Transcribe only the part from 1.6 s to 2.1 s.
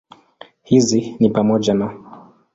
na